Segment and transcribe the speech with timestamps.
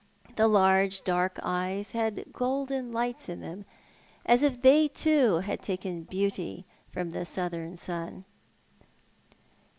[0.35, 3.65] The large darjv eyes had golden lights in them,
[4.25, 8.25] as if they too had taken beauty from the southern sun.